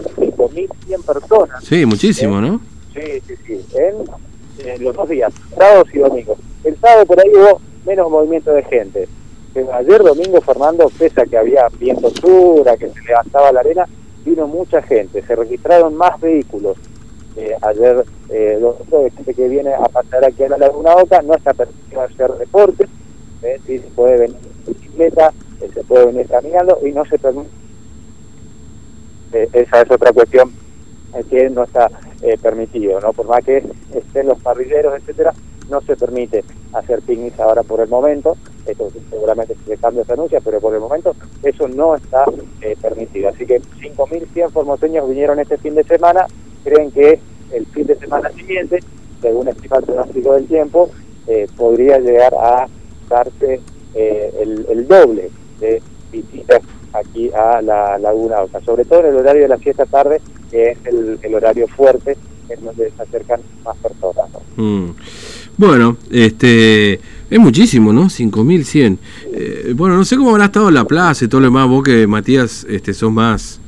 5.100 0.48 1.04
personas 1.04 1.64
Sí, 1.64 1.86
muchísimo, 1.86 2.40
¿no? 2.40 2.60
Sí, 2.94 3.20
sí, 3.26 3.34
sí. 3.46 3.66
En, 3.74 4.68
en 4.68 4.84
los 4.84 4.94
dos 4.94 5.08
días, 5.08 5.32
sábados 5.56 5.88
y 5.92 5.98
domingos. 5.98 6.38
El 6.64 6.76
sábado 6.78 7.06
por 7.06 7.20
ahí 7.20 7.30
hubo 7.34 7.60
menos 7.84 8.10
movimiento 8.10 8.52
de 8.52 8.62
gente. 8.64 9.08
Ayer 9.74 10.02
domingo, 10.02 10.40
Fernando, 10.40 10.90
pese 10.98 11.20
a 11.20 11.26
que 11.26 11.36
había 11.36 11.68
viento 11.78 12.08
sur, 12.10 12.64
que 12.78 12.88
se 12.88 13.00
levantaba 13.02 13.52
la 13.52 13.60
arena, 13.60 13.86
vino 14.24 14.46
mucha 14.46 14.80
gente. 14.82 15.22
Se 15.22 15.36
registraron 15.36 15.94
más 15.94 16.18
vehículos. 16.20 16.76
Eh, 17.36 17.54
ayer, 17.62 18.04
eh, 18.30 18.58
de 18.90 19.10
gente 19.10 19.34
que 19.34 19.48
viene 19.48 19.72
a 19.74 19.84
pasar 19.84 20.24
aquí 20.24 20.42
a 20.44 20.50
la 20.50 20.58
Laguna 20.58 20.94
Oca, 20.96 21.20
no 21.22 21.34
está 21.34 21.52
permitido 21.52 22.02
hacer 22.02 22.32
deporte. 22.34 22.86
Eh, 23.42 23.60
sí, 23.66 23.78
se 23.78 23.88
puede 23.88 24.18
venir 24.18 24.36
en 24.66 24.72
bicicleta, 24.74 25.32
eh, 25.60 25.70
se 25.72 25.84
puede 25.84 26.06
venir 26.06 26.26
caminando 26.28 26.78
y 26.86 26.92
no 26.92 27.04
se 27.04 27.18
permite. 27.18 27.50
Eh, 29.32 29.48
esa 29.52 29.82
es 29.82 29.90
otra 29.90 30.12
cuestión 30.12 30.52
eh, 31.14 31.24
que 31.28 31.50
no 31.50 31.64
está 31.64 31.90
eh, 32.22 32.38
permitido, 32.40 33.00
¿no? 33.00 33.12
Por 33.12 33.26
más 33.26 33.44
que 33.44 33.62
estén 33.94 34.28
los 34.28 34.40
parrilleros, 34.40 34.94
etcétera, 34.98 35.34
no 35.68 35.80
se 35.82 35.96
permite 35.96 36.44
hacer 36.72 37.02
picnics 37.02 37.38
ahora 37.38 37.62
por 37.62 37.80
el 37.80 37.88
momento. 37.88 38.36
Esto 38.64 38.90
seguramente 39.10 39.56
se 39.66 39.76
cambia 39.76 40.02
esa 40.02 40.14
anuncia, 40.14 40.40
pero 40.40 40.60
por 40.60 40.72
el 40.74 40.80
momento 40.80 41.14
eso 41.42 41.68
no 41.68 41.94
está 41.96 42.24
eh, 42.60 42.76
permitido. 42.80 43.28
Así 43.28 43.44
que 43.44 43.60
5.100 43.60 44.50
formoseños 44.50 45.08
vinieron 45.08 45.38
este 45.40 45.58
fin 45.58 45.74
de 45.74 45.84
semana. 45.84 46.26
Creen 46.64 46.90
que 46.90 47.20
el 47.52 47.66
fin 47.66 47.86
de 47.86 47.96
semana 47.96 48.30
siguiente, 48.30 48.78
según 49.20 49.48
estima 49.48 49.78
el 49.78 49.84
pronóstico 49.84 50.32
del 50.34 50.46
tiempo, 50.46 50.90
eh, 51.26 51.46
podría 51.56 51.98
llegar 51.98 52.34
a 52.34 52.66
darse 53.08 53.60
el, 53.94 54.66
el 54.70 54.88
doble 54.88 55.30
de 55.60 55.82
visitas 56.10 56.62
aquí 56.92 57.30
a 57.30 57.62
la 57.62 57.98
Laguna 57.98 58.42
Oca, 58.42 58.60
sobre 58.60 58.84
todo 58.84 59.00
en 59.00 59.06
el 59.06 59.16
horario 59.16 59.42
de 59.42 59.48
la 59.48 59.58
fiesta 59.58 59.86
tarde, 59.86 60.20
que 60.50 60.70
es 60.70 60.78
el, 60.84 61.34
horario 61.34 61.66
fuerte 61.68 62.16
en 62.48 62.64
donde 62.64 62.92
se 62.94 63.02
acercan 63.02 63.40
más 63.64 63.76
personas. 63.78 64.26
Mm. 64.56 64.90
Bueno, 65.56 65.96
este 66.10 66.94
es 67.30 67.38
muchísimo, 67.38 67.92
¿no? 67.92 68.10
5100. 68.10 68.98
Eh, 69.32 69.72
bueno, 69.76 69.96
no 69.96 70.04
sé 70.04 70.16
cómo 70.16 70.30
habrá 70.30 70.46
estado 70.46 70.70
la 70.70 70.84
plaza 70.84 71.24
y 71.24 71.28
todo 71.28 71.40
lo 71.40 71.46
demás. 71.46 71.68
Vos 71.68 71.82
que 71.82 72.06
Matías 72.06 72.66
este, 72.68 72.94
sos 72.94 73.12
más 73.12 73.60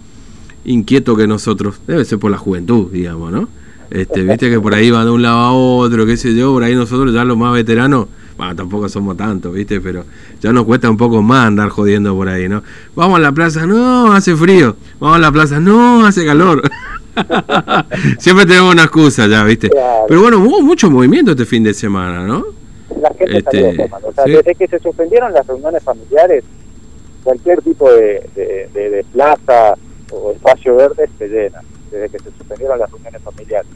inquieto 0.65 1.17
que 1.17 1.27
nosotros. 1.27 1.81
Debe 1.87 2.05
ser 2.05 2.19
por 2.19 2.31
la 2.31 2.39
juventud, 2.39 2.91
digamos, 2.91 3.33
¿no? 3.33 3.49
Este, 3.91 4.23
Viste 4.23 4.51
que 4.51 4.61
por 4.61 4.75
ahí 4.75 4.91
van 4.91 5.05
de 5.05 5.13
un 5.13 5.23
lado 5.23 5.39
a 5.39 5.53
otro, 5.53 6.07
qué 6.07 6.17
sé 6.17 6.35
yo. 6.35 6.53
Por 6.53 6.65
ahí 6.65 6.75
nosotros 6.75 7.13
ya 7.15 7.25
los 7.25 7.37
más 7.37 7.55
veteranos, 7.55 8.09
bueno, 8.37 8.57
tampoco 8.57 8.89
somos 8.89 9.17
tantos, 9.17 9.53
¿viste? 9.55 9.81
Pero 9.81 10.05
ya 10.41 10.53
nos 10.53 10.65
cuesta 10.65 10.91
un 10.91 10.97
poco 10.97 11.23
más 11.23 11.47
andar 11.47 11.69
jodiendo 11.69 12.15
por 12.15 12.29
ahí, 12.29 12.49
¿no? 12.49 12.63
Vamos 12.95 13.19
a 13.19 13.21
la 13.23 13.33
plaza, 13.33 13.67
no, 13.67 14.13
hace 14.13 14.35
frío. 14.37 14.77
Vamos 14.99 15.17
a 15.17 15.21
la 15.21 15.31
plaza, 15.33 15.61
no, 15.61 16.05
hace 16.07 16.25
calor. 16.27 16.63
Siempre 18.19 18.47
tenemos 18.47 18.73
una 18.73 18.83
excusa 18.85 19.27
ya, 19.27 19.45
¿viste? 19.45 19.71
Claro. 19.71 20.05
Pero 20.09 20.21
bueno, 20.23 20.39
hubo 20.39 20.61
mucho 20.63 20.91
movimiento 20.91 21.33
este 21.33 21.45
fin 21.45 21.63
de 21.63 21.75
semana, 21.75 22.27
¿no? 22.27 22.45
La 23.01 23.09
gente 23.11 23.39
Este, 23.39 23.61
salió 23.63 23.85
tomando. 23.85 24.09
O 24.09 24.13
sea, 24.13 24.25
sí. 24.25 24.31
desde 24.33 24.55
que 24.55 24.67
se 24.69 24.79
suspendieron 24.81 25.33
las 25.33 25.47
reuniones 25.47 25.83
familiares, 25.83 26.45
cualquier 27.23 27.63
tipo 27.63 27.91
de, 27.91 28.29
de, 28.35 28.69
de- 28.75 28.91
de 28.91 29.05
plaza 29.13 29.75
o 30.11 30.33
espacio 30.33 30.77
verde 30.77 31.09
se 31.19 31.29
llena, 31.29 31.61
desde 31.91 32.09
que 32.11 32.19
se 32.19 32.31
suspendieron 32.37 32.79
las 32.79 32.91
reuniones 32.91 33.23
familiares. 33.23 33.71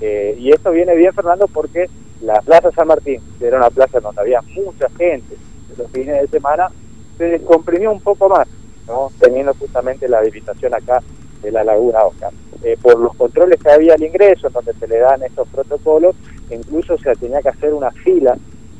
Eh, 0.00 0.36
y 0.38 0.50
esto 0.50 0.70
viene 0.72 0.94
bien, 0.96 1.12
Fernando, 1.12 1.46
porque 1.48 1.88
la 2.20 2.40
Plaza 2.40 2.70
San 2.72 2.88
Martín, 2.88 3.20
que 3.38 3.46
era 3.46 3.58
una 3.58 3.70
plaza 3.70 4.00
donde 4.00 4.20
había 4.20 4.40
mucha 4.42 4.88
gente 4.96 5.36
los 5.76 5.90
fines 5.90 6.22
de 6.22 6.28
semana, 6.28 6.70
se 7.18 7.24
descomprimió 7.24 7.92
un 7.92 8.00
poco 8.00 8.28
más, 8.28 8.48
¿no? 8.86 9.10
teniendo 9.20 9.52
justamente 9.54 10.08
la 10.08 10.18
habilitación 10.18 10.74
acá 10.74 11.02
de 11.42 11.50
la 11.50 11.64
Laguna 11.64 12.04
Oca. 12.04 12.30
Eh, 12.62 12.76
por 12.80 12.98
los 12.98 13.14
controles 13.14 13.60
que 13.60 13.70
había 13.70 13.94
al 13.94 14.02
ingreso, 14.02 14.48
donde 14.48 14.72
se 14.72 14.88
le 14.88 14.98
dan 14.98 15.22
estos 15.22 15.46
protocolos, 15.48 16.16
incluso 16.50 16.96
se 16.96 17.14
tenía 17.16 17.42
que 17.42 17.50
hacer 17.50 17.74
una 17.74 17.90
fila, 17.90 18.36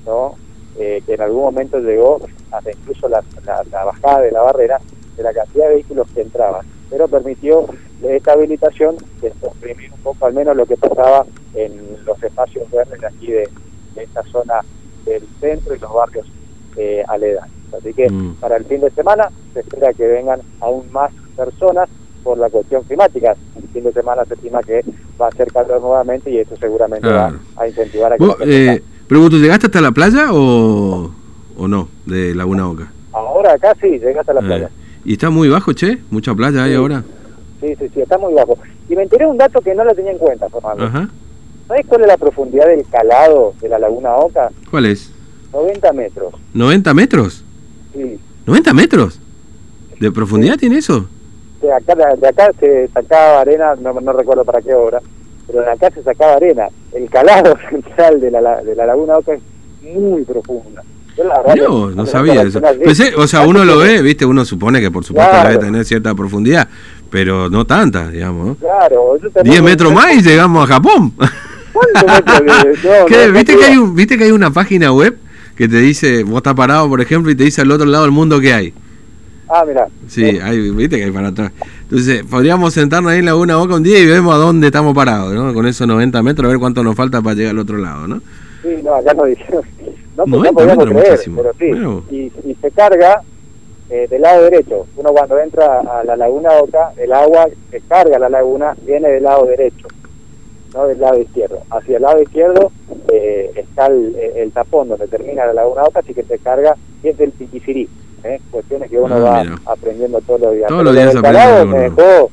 ¿no? 0.07 0.35
Eh, 0.79 1.03
que 1.05 1.15
en 1.15 1.21
algún 1.21 1.43
momento 1.43 1.79
llegó 1.79 2.21
hasta 2.51 2.71
incluso 2.71 3.09
la 3.09 3.23
bajada 3.85 4.21
de 4.23 4.33
la 4.33 4.43
barrera 4.43 4.81
de 5.17 5.23
la 5.23 5.33
cantidad 5.33 5.69
de 5.69 5.75
vehículos 5.75 6.07
que 6.15 6.23
entraban, 6.23 6.67
pero 6.91 7.09
permitió 7.09 7.67
esta 8.03 8.33
habilitación 8.33 8.97
descomprimir 9.21 9.93
un 9.93 10.01
poco 10.01 10.27
al 10.27 10.35
menos 10.35 10.57
lo 10.57 10.67
que 10.67 10.77
pasaba 10.77 11.25
en 11.55 11.73
los 12.05 12.23
espacios 12.23 12.71
verdes 12.71 13.01
de 13.01 13.07
aquí 13.07 13.27
de, 13.29 13.49
de 13.95 14.03
esta 14.05 14.23
zona 14.25 14.61
del 15.05 15.23
centro 15.41 15.75
y 15.75 15.79
los 15.79 15.93
barrios 15.93 16.27
eh, 16.77 17.03
aledaños. 17.09 17.51
Así 17.77 17.93
que 17.95 18.09
Mm. 18.11 18.35
para 18.41 18.57
el 18.57 18.65
fin 18.65 18.81
de 18.81 18.91
semana 18.91 19.29
se 19.55 19.61
espera 19.61 19.93
que 19.93 20.07
vengan 20.07 20.41
aún 20.61 20.91
más 20.93 21.11
personas 21.37 21.89
por 22.23 22.39
la 22.39 22.49
cuestión 22.51 22.83
climática. 22.85 23.35
El 23.57 23.69
fin 23.69 23.85
de 23.85 23.93
semana 23.93 24.25
se 24.25 24.35
estima 24.35 24.63
que 24.63 24.85
va 25.21 25.29
a 25.29 25.33
ser 25.33 25.51
calor 25.53 25.81
nuevamente 25.81 26.31
y 26.31 26.39
eso 26.39 26.57
seguramente 26.57 27.07
Claro. 27.09 27.39
va 27.59 27.63
a 27.63 27.69
incentivar 27.69 28.13
a 28.13 28.17
que 28.19 28.25
Vos, 28.25 28.37
eh, 28.45 28.83
pregunto, 29.09 29.37
¿llegaste 29.37 29.67
hasta 29.67 29.81
la 29.81 29.93
playa 29.93 30.29
o, 30.33 31.11
o 31.57 31.69
no 31.69 31.89
de 32.05 32.35
Laguna 32.35 32.69
Oca? 32.69 32.93
Ahora 33.13 33.53
acá 33.55 33.75
sí, 33.81 33.99
llegaste 33.99 34.31
a 34.33 34.35
la 34.35 34.41
Eh, 34.41 34.45
playa. 34.45 34.71
¿Y 35.07 35.13
está 35.13 35.31
muy 35.31 35.49
bajo, 35.49 35.73
che? 35.73 35.99
¿Mucha 36.11 36.35
playa 36.35 36.65
hay 36.65 36.71
Sí. 36.73 36.77
ahora? 36.77 37.05
Sí, 37.61 37.69
sí, 37.79 37.89
sí, 37.95 38.01
está 38.01 38.19
muy 38.19 38.35
bajo. 38.35 38.59
Y 38.89 38.97
me 38.97 39.05
enteré 39.05 39.25
un 39.27 39.39
dato 39.39 39.61
que 39.61 39.73
no 39.75 39.85
lo 39.85 39.95
tenía 39.95 40.11
en 40.11 40.19
cuenta, 40.19 40.49
Fernando. 40.49 40.85
Ajá. 40.85 41.09
¿Sabes 41.69 41.87
cuál 41.87 42.01
es 42.03 42.07
la 42.09 42.17
profundidad 42.17 42.67
del 42.67 42.85
calado 42.89 43.55
de 43.61 43.69
la 43.69 43.79
Laguna 43.79 44.17
Oca? 44.17 44.51
¿Cuál 44.71 44.87
es? 44.87 45.13
90 45.53 45.93
metros. 45.93 46.35
¿90 46.55 46.93
metros? 46.95 47.45
Sí. 47.95 48.19
¿90 48.47 48.75
metros? 48.75 49.21
¿De 50.01 50.11
profundidad 50.11 50.57
tiene 50.59 50.79
eso? 50.79 51.09
De 51.63 51.73
acá, 51.73 51.95
de 51.95 52.29
acá 52.29 52.51
se 52.61 52.89
sacaba 52.89 53.41
arena, 53.41 53.75
no, 53.81 53.93
no 54.01 54.13
recuerdo 54.13 54.45
para 54.45 54.61
qué 54.61 54.75
hora, 54.75 55.01
pero 55.47 55.61
de 55.63 55.71
acá 55.71 55.91
se 55.93 56.03
sacaba 56.03 56.35
arena. 56.35 56.69
El 56.93 57.09
calado 57.09 57.55
central 57.71 58.21
de 58.21 58.31
la, 58.31 58.41
la- 58.41 58.63
de 58.63 58.75
la 58.75 58.87
Laguna 58.87 59.19
Oca 59.19 59.35
es 59.35 59.41
muy 59.95 60.25
profunda. 60.25 60.83
La 61.17 61.55
No, 61.55 61.91
no 61.91 62.05
sabía 62.07 62.33
acuerdo 62.35 62.49
eso. 62.51 62.59
una. 62.59 62.73
Pensé, 62.73 63.15
o 63.17 63.27
sea, 63.27 63.43
uno 63.47 63.65
lo 63.65 63.79
ve, 63.79 64.03
viste, 64.03 64.27
uno 64.27 64.45
supone 64.45 64.81
que 64.81 64.91
por 64.91 65.05
supuesto 65.05 65.31
Claro. 65.31 65.49
debe 65.51 65.65
tener 65.65 65.85
cierta 65.85 66.15
profundidad, 66.15 66.69
pero 67.11 67.49
no 67.49 67.65
tanta, 67.67 68.09
digamos. 68.11 68.59
Claro, 68.59 69.19
yo 69.23 69.31
también- 69.31 69.53
10 69.53 69.63
metros 69.63 69.93
más 69.95 70.15
y 70.15 70.23
llegamos 70.23 70.65
a 70.69 70.75
Japón. 70.75 71.13
¿Cuántos 71.73 72.05
metros 72.05 72.83
de- 72.83 72.89
no, 73.01 73.07
¿Qué? 73.07 73.31
¿Viste, 73.31 73.57
que 73.57 73.65
hay 73.65 73.77
un, 73.79 73.95
¿Viste 73.95 74.19
que 74.19 74.25
hay 74.25 74.31
una 74.33 74.51
página 74.51 74.93
web 74.93 75.17
que 75.57 75.69
te 75.69 75.79
dice, 75.79 76.23
vos 76.25 76.37
estás 76.39 76.55
parado, 76.55 76.89
por 76.89 77.01
ejemplo, 77.01 77.31
y 77.31 77.35
te 77.35 77.45
dice 77.45 77.63
al 77.63 77.71
otro 77.71 77.87
lado 77.87 78.05
del 78.05 78.13
mundo 78.13 78.39
que 78.41 78.53
hay? 78.53 78.75
Ah, 79.49 79.65
mira. 79.67 79.87
Sí, 80.09 80.23
hay, 80.43 80.71
viste 80.73 80.97
que 80.99 81.05
hay 81.05 81.11
para 81.13 81.29
atrás. 81.29 81.53
Entonces, 81.83 82.25
podríamos 82.29 82.75
sentarnos 82.75 83.13
ahí 83.13 83.21
en 83.21 83.27
Laguna 83.27 83.57
Boca 83.57 83.77
un 83.77 83.83
día 83.85 83.99
y 84.01 84.05
vemos 84.07 84.35
a 84.35 84.39
dónde 84.39 84.67
estamos 84.67 84.93
parados, 84.95 85.33
¿no? 85.33 85.55
Con 85.55 85.67
esos 85.67 85.87
90 85.87 86.23
metros, 86.23 86.47
a 86.47 86.49
ver 86.51 86.59
cuánto 86.59 86.83
nos 86.83 86.95
falta 86.97 87.23
para 87.23 87.37
llegar 87.37 87.53
al 87.53 87.61
otro 87.61 87.79
lado, 87.79 88.07
¿no? 88.09 88.21
Sí, 88.63 88.71
no, 88.83 88.95
acá 88.97 89.15
no 89.15 89.25
dijeron. 89.25 89.63
No, 90.17 90.25
pues 90.25 90.31
90 90.33 90.51
no 90.51 90.55
podíamos 90.55 90.85
creer, 90.87 91.11
muchísimo. 91.13 91.43
pero 91.43 91.53
sí. 91.59 91.69
Bueno. 91.71 92.05
Y, 92.11 92.17
y 92.51 92.57
se 92.61 92.71
carga 92.71 93.23
eh, 93.91 94.07
del 94.11 94.23
lado 94.23 94.43
derecho. 94.45 94.87
Uno 94.97 95.11
cuando 95.13 95.39
entra 95.39 95.81
a 95.81 96.05
la 96.05 96.17
laguna 96.17 96.51
Oca, 96.61 96.93
el 96.97 97.13
agua 97.13 97.47
que 97.71 97.81
carga 97.83 98.19
la 98.19 98.29
laguna 98.29 98.75
viene 98.83 99.09
del 99.11 99.23
lado 99.23 99.45
derecho, 99.47 99.87
no 100.75 100.87
del 100.87 101.01
lado 101.01 101.19
izquierdo. 101.21 101.61
Hacia 101.71 101.97
el 101.97 102.03
lado 102.03 102.21
izquierdo 102.23 102.73
eh, 103.13 103.53
está 103.55 103.87
el, 103.87 104.17
el 104.37 104.51
tapón 104.53 104.89
donde 104.89 105.07
termina 105.09 105.47
la 105.47 105.53
laguna 105.53 105.83
Oca, 105.85 106.01
así 106.01 106.15
que 106.15 106.23
se 106.25 106.39
carga 106.39 106.75
y 107.03 107.09
es 107.09 107.19
del 107.19 107.31
Piquifirí. 107.33 107.89
¿eh? 108.25 108.41
Cuestiones 108.51 108.91
que 108.91 108.99
uno 108.99 109.15
Ah, 109.17 109.19
va 109.21 109.45
mira. 109.45 109.57
aprendiendo 109.67 110.21
todos 110.23 110.41
los 110.41 110.55
días. 110.55 110.69
Todos 110.69 110.83
los 110.85 110.95
días 110.95 111.15
algo 111.15 111.67
me 111.67 111.79
dejó, 111.79 112.31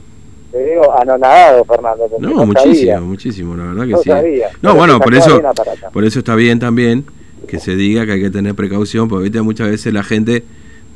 te 0.52 0.66
digo, 0.66 0.92
anonadado, 1.00 1.64
Fernando. 1.66 2.08
No, 2.20 2.30
no 2.30 2.46
muchísimo, 2.48 2.76
sabía. 2.76 3.00
muchísimo, 3.02 3.56
la 3.56 3.64
verdad 3.66 3.84
que 3.86 3.92
No 3.92 3.98
sí. 4.00 4.10
sabía. 4.10 4.50
No, 4.62 4.74
bueno, 4.76 5.00
por 5.00 5.14
eso, 5.14 5.40
por 5.92 6.04
eso 6.04 6.20
está 6.20 6.34
bien 6.36 6.58
también 6.60 7.06
que 7.54 7.60
se 7.60 7.76
diga 7.76 8.04
que 8.08 8.14
hay 8.14 8.20
que 8.20 8.32
tener 8.32 8.56
precaución, 8.56 9.08
porque 9.08 9.26
¿viste? 9.26 9.40
muchas 9.44 9.70
veces 9.70 9.94
la 9.94 10.02
gente 10.02 10.44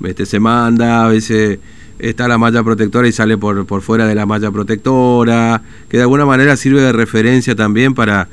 este, 0.03 0.25
se 0.25 0.39
manda, 0.39 1.05
a 1.05 1.07
veces 1.07 1.59
está 1.99 2.27
la 2.27 2.39
malla 2.39 2.63
protectora 2.63 3.07
y 3.07 3.11
sale 3.11 3.37
por, 3.37 3.67
por 3.67 3.83
fuera 3.83 4.07
de 4.07 4.15
la 4.15 4.25
malla 4.25 4.49
protectora, 4.49 5.61
que 5.87 5.97
de 5.97 6.03
alguna 6.03 6.25
manera 6.25 6.57
sirve 6.57 6.81
de 6.81 6.91
referencia 6.93 7.53
también 7.53 7.93
para, 7.93 8.27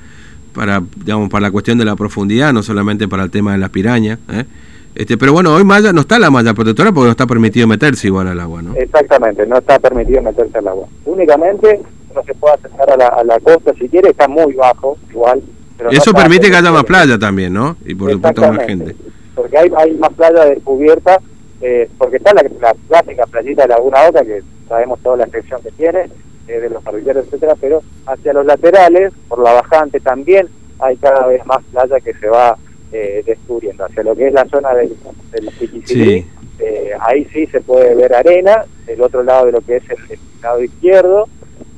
para, 0.54 0.82
digamos, 1.04 1.28
para 1.28 1.42
la 1.42 1.50
cuestión 1.50 1.76
de 1.76 1.84
la 1.84 1.96
profundidad, 1.96 2.54
no 2.54 2.62
solamente 2.62 3.08
para 3.08 3.24
el 3.24 3.30
tema 3.30 3.52
de 3.52 3.58
las 3.58 3.68
pirañas. 3.68 4.18
¿eh? 4.32 4.46
Este, 4.94 5.18
pero 5.18 5.34
bueno, 5.34 5.52
hoy 5.52 5.64
malla, 5.64 5.92
no 5.92 6.00
está 6.00 6.18
la 6.18 6.30
malla 6.30 6.54
protectora 6.54 6.92
porque 6.92 7.04
no 7.04 7.10
está 7.10 7.26
permitido 7.26 7.66
meterse 7.66 8.06
igual 8.06 8.28
al 8.28 8.40
agua, 8.40 8.62
¿no? 8.62 8.74
Exactamente, 8.74 9.46
no 9.46 9.58
está 9.58 9.78
permitido 9.78 10.22
meterse 10.22 10.56
al 10.56 10.68
agua. 10.68 10.88
Únicamente 11.04 11.78
uno 12.10 12.22
se 12.24 12.32
puede 12.36 12.54
acercar 12.54 12.90
a 12.90 12.96
la, 12.96 13.08
a 13.08 13.22
la 13.22 13.38
costa 13.40 13.74
si 13.78 13.86
quiere, 13.86 14.08
está 14.08 14.28
muy 14.28 14.54
bajo, 14.54 14.96
igual. 15.10 15.42
Pero 15.76 15.90
Eso 15.90 16.12
permite 16.12 16.50
que 16.50 16.56
haya 16.56 16.70
más 16.70 16.84
playa 16.84 17.18
también, 17.18 17.52
¿no? 17.52 17.76
Y 17.84 17.94
por 17.94 18.10
supuesto 18.12 18.52
más 18.52 18.66
gente. 18.66 18.94
Porque 19.34 19.58
hay, 19.58 19.70
hay 19.76 19.92
más 19.94 20.12
playa 20.12 20.44
descubierta, 20.44 21.18
eh, 21.60 21.88
porque 21.98 22.16
está 22.18 22.32
la, 22.34 22.44
la 22.60 22.74
clásica 22.88 23.26
playita 23.26 23.62
de 23.62 23.68
Laguna 23.68 24.08
Oca, 24.08 24.24
que 24.24 24.42
sabemos 24.68 25.00
toda 25.00 25.16
la 25.18 25.24
extensión 25.24 25.60
que 25.62 25.70
tiene, 25.72 26.08
eh, 26.48 26.60
de 26.60 26.70
los 26.70 26.82
parrilleros, 26.82 27.26
etcétera, 27.26 27.54
pero 27.60 27.82
hacia 28.06 28.32
los 28.32 28.46
laterales, 28.46 29.12
por 29.28 29.40
la 29.42 29.52
bajante 29.54 29.98
también, 30.00 30.48
hay 30.78 30.96
cada 30.96 31.26
vez 31.26 31.44
más 31.46 31.58
playa 31.72 31.98
que 32.00 32.14
se 32.14 32.28
va 32.28 32.56
eh, 32.92 33.22
descubriendo. 33.26 33.84
Hacia 33.84 34.02
lo 34.02 34.14
que 34.14 34.28
es 34.28 34.32
la 34.32 34.44
zona 34.46 34.74
del, 34.74 34.94
del 35.32 35.50
Sí. 35.84 36.24
eh, 36.60 36.90
ahí 37.00 37.24
sí 37.32 37.46
se 37.46 37.60
puede 37.60 37.94
ver 37.94 38.14
arena, 38.14 38.64
del 38.86 39.00
otro 39.02 39.22
lado 39.22 39.46
de 39.46 39.52
lo 39.52 39.60
que 39.60 39.76
es 39.76 39.90
el, 39.90 39.96
el 40.10 40.18
lado 40.42 40.62
izquierdo, 40.62 41.28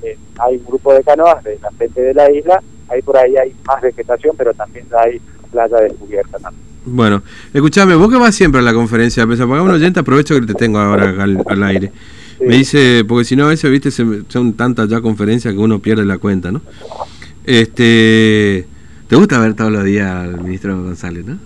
eh, 0.02 0.18
hay 0.38 0.56
un 0.56 0.64
grupo 0.66 0.92
de 0.92 1.02
canoas 1.02 1.42
de 1.44 1.58
la 1.62 1.70
frente 1.70 2.02
de 2.02 2.12
la 2.14 2.30
isla, 2.30 2.62
ahí 2.88 3.02
por 3.02 3.16
ahí 3.16 3.36
hay 3.36 3.54
más 3.66 3.80
vegetación, 3.82 4.34
pero 4.36 4.52
también 4.54 4.86
hay 4.98 5.20
playa 5.50 5.76
descubierta 5.78 6.38
también. 6.38 6.64
Bueno, 6.84 7.22
escuchame, 7.52 7.96
vos 7.96 8.10
que 8.10 8.16
vas 8.16 8.34
siempre 8.34 8.60
a 8.60 8.62
la 8.62 8.72
conferencia, 8.72 9.26
pese 9.26 9.42
a 9.42 9.46
pagar 9.46 9.62
un 9.62 9.70
oyente, 9.70 10.00
aprovecho 10.00 10.38
que 10.38 10.46
te 10.46 10.54
tengo 10.54 10.78
ahora 10.78 11.10
al, 11.20 11.42
al 11.44 11.62
aire. 11.64 11.90
Sí. 12.38 12.44
Me 12.46 12.58
dice, 12.58 13.04
porque 13.08 13.24
si 13.24 13.34
no 13.34 13.46
a 13.46 13.48
veces, 13.48 13.70
viste, 13.70 13.90
son 13.90 14.52
tantas 14.52 14.88
ya 14.88 15.00
conferencias 15.00 15.52
que 15.52 15.58
uno 15.58 15.80
pierde 15.80 16.04
la 16.04 16.18
cuenta, 16.18 16.52
¿no? 16.52 16.62
Este, 17.44 18.66
¿te 19.08 19.16
gusta 19.16 19.40
ver 19.40 19.54
todos 19.54 19.72
los 19.72 19.84
días 19.84 20.10
al 20.10 20.40
ministro 20.42 20.80
González, 20.80 21.24
no? 21.24 21.38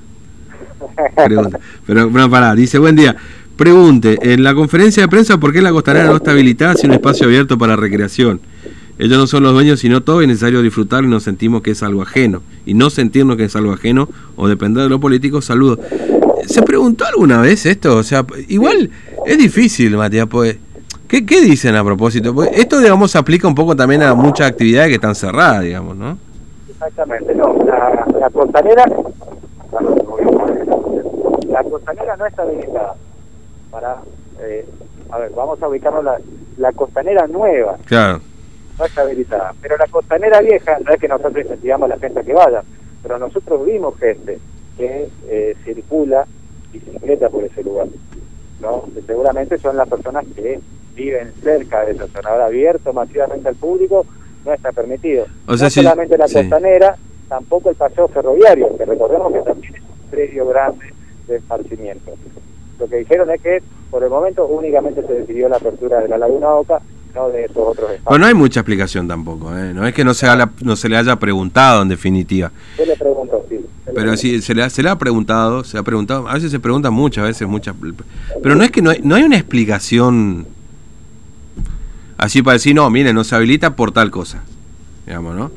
Pregunta. 1.26 1.59
Pero, 1.87 2.11
bueno, 2.11 2.28
pará, 2.28 2.54
dice, 2.54 2.78
buen 2.78 2.97
día. 2.97 3.16
Pregunte, 3.56 4.18
en 4.23 4.42
la 4.42 4.54
conferencia 4.54 5.02
de 5.02 5.09
prensa, 5.09 5.38
¿por 5.38 5.52
qué 5.52 5.61
la 5.61 5.70
costanera 5.70 6.06
no 6.06 6.16
está 6.16 6.30
habilitada 6.32 6.75
sin 6.75 6.90
un 6.90 6.97
espacio 6.97 7.26
abierto 7.26 7.59
para 7.59 7.76
recreación? 7.76 8.40
Ellos 9.00 9.16
no 9.16 9.26
son 9.26 9.42
los 9.45 9.54
dueños, 9.54 9.80
sino 9.80 10.02
todo, 10.02 10.21
es 10.21 10.28
necesario 10.28 10.61
disfrutar 10.61 11.02
y 11.04 11.07
nos 11.07 11.23
sentimos 11.23 11.62
que 11.62 11.71
es 11.71 11.83
algo 11.83 12.02
ajeno. 12.02 12.42
Y 12.66 12.75
no 12.75 12.90
sentirnos 12.90 13.38
que 13.38 13.45
es 13.45 13.57
algo 13.57 13.73
ajeno 13.73 14.11
o 14.37 14.47
depender 14.47 14.83
de 14.83 14.90
lo 14.90 15.00
político, 15.00 15.40
saludos. 15.40 15.78
¿Se 16.47 16.61
preguntó 16.61 17.07
alguna 17.07 17.40
vez 17.40 17.64
esto? 17.64 17.97
O 17.97 18.02
sea, 18.02 18.26
igual 18.49 18.90
es 19.25 19.38
difícil, 19.38 19.97
Matías, 19.97 20.26
pues. 20.26 20.59
¿Qué, 21.09 21.25
qué 21.25 21.40
dicen 21.40 21.76
a 21.76 21.83
propósito? 21.83 22.35
Pues 22.35 22.50
esto, 22.52 22.78
digamos, 22.78 23.11
se 23.11 23.16
aplica 23.16 23.49
un 23.49 23.54
poco 23.54 23.75
también 23.75 24.02
a 24.02 24.14
muchas 24.14 24.49
actividades 24.49 24.88
que 24.90 24.97
están 24.97 25.14
cerradas, 25.14 25.62
digamos, 25.62 25.97
¿no? 25.97 26.19
Exactamente, 26.69 27.35
no. 27.35 27.57
La, 27.64 28.07
la 28.21 28.28
costanera, 28.28 28.85
la 31.49 31.64
costanera 31.64 32.16
no 32.16 32.26
está 32.26 32.42
habilitada 32.42 32.95
para, 33.71 33.97
eh, 34.42 34.66
a 35.11 35.19
ver, 35.19 35.33
vamos 35.35 35.61
a 35.62 35.69
ubicarnos 35.69 36.04
la, 36.04 36.19
la 36.59 36.73
costanera 36.73 37.26
nueva, 37.26 37.78
Claro. 37.87 38.21
Está 38.84 39.02
habilitada, 39.02 39.54
pero 39.60 39.76
la 39.76 39.87
costanera 39.87 40.40
vieja, 40.40 40.78
no 40.84 40.92
es 40.92 41.00
que 41.00 41.08
nosotros 41.08 41.37
incentivamos 41.44 41.90
a 41.90 41.94
la 41.94 42.00
gente 42.00 42.22
que 42.22 42.32
vaya, 42.32 42.62
pero 43.02 43.18
nosotros 43.18 43.64
vimos 43.66 43.96
gente 43.99 44.38
que 44.76 45.08
eh, 45.28 45.56
circula 45.64 46.26
bicicleta 46.72 47.28
por 47.28 47.44
ese 47.44 47.62
lugar, 47.62 47.87
¿no? 48.60 48.84
Que 48.94 49.02
seguramente 49.02 49.58
son 49.58 49.76
las 49.76 49.88
personas 49.88 50.25
que 50.34 50.60
viven 50.94 51.32
cerca 51.42 51.84
de 51.84 51.92
esa 51.92 52.06
zona. 52.08 52.30
Ahora 52.30 52.46
abierto 52.46 52.92
masivamente 52.92 53.49
al 53.49 53.56
público 53.56 54.04
no 54.44 54.52
está 54.52 54.70
permitido. 54.72 55.26
O 55.46 55.56
sea, 55.56 55.66
no 55.66 55.70
si- 55.70 55.82
solamente 55.82 56.16
la 56.18 56.28
sí. 56.28 56.34
costanera, 56.34 56.96
tampoco 57.28 57.70
el 57.70 57.76
paseo 57.76 58.08
ferroviario, 58.08 58.76
que 58.76 58.84
recordemos 58.84 59.32
que 59.32 59.40
también 59.40 59.75
es 59.76 59.82
un 59.82 60.10
predio 60.10 60.46
grande 60.46 60.84
de 61.26 61.37
esparcimiento. 61.37 62.12
Lo 62.78 62.87
que 62.88 62.96
dijeron 62.96 63.30
es 63.30 63.40
que 63.42 63.62
por 63.90 64.02
el 64.02 64.10
momento 64.10 64.46
únicamente 64.46 65.02
se 65.06 65.12
decidió 65.12 65.49
la 65.49 65.56
apertura 65.56 66.00
de 66.00 66.08
la 66.08 66.18
Laguna 66.18 66.54
Oca 66.54 66.80
no 67.14 67.29
de 67.29 67.50
otros 67.55 67.90
no 68.19 68.26
hay 68.26 68.35
mucha 68.35 68.61
explicación 68.61 69.09
tampoco, 69.09 69.57
¿eh? 69.57 69.73
no 69.75 69.87
es 69.87 69.95
que 69.95 70.05
no 70.05 70.14
se, 70.14 70.26
no 70.62 70.76
se 70.76 70.88
le 70.88 70.97
haya 70.97 71.17
preguntado 71.17 71.83
en 71.83 71.88
definitiva. 71.88 72.50
Yo 72.79 72.85
le 72.87 72.97
pregunto, 72.97 73.45
sí. 73.49 73.57
le 73.87 73.93
Pero 73.93 74.17
sí, 74.17 74.40
se 74.43 74.55
le, 74.55 74.62
ha- 74.62 74.71
se 74.71 74.83
le 74.83 74.88
ha 74.90 74.99
preguntado, 74.99 75.64
se 75.64 75.79
ha 75.79 75.83
preguntado, 75.83 76.29
a 76.29 76.35
veces 76.35 76.50
se 76.50 76.61
pregunta 76.61 76.90
muchas 76.90 77.25
veces, 77.25 77.47
muchas. 77.49 77.75
Pero 78.43 78.55
no 78.55 78.62
es 78.64 78.71
que 78.71 78.83
no 78.83 78.90
hay, 78.90 79.00
no 79.02 79.14
hay 79.14 79.23
una 79.25 79.37
explicación 79.37 80.47
así 82.19 82.43
para 82.43 82.55
decir, 82.55 82.75
no, 82.75 82.88
mire, 82.90 83.12
no 83.12 83.25
se 83.25 83.35
habilita 83.35 83.75
por 83.76 83.93
tal 83.93 84.11
cosa, 84.11 84.43
digamos, 85.07 85.37
¿no? 85.37 85.50